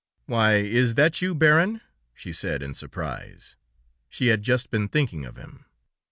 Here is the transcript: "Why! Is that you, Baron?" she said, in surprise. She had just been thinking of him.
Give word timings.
"Why! 0.25 0.55
Is 0.55 0.95
that 0.95 1.21
you, 1.21 1.35
Baron?" 1.35 1.81
she 2.15 2.33
said, 2.33 2.63
in 2.63 2.73
surprise. 2.73 3.55
She 4.09 4.29
had 4.29 4.41
just 4.41 4.71
been 4.71 4.87
thinking 4.87 5.27
of 5.27 5.37
him. 5.37 5.65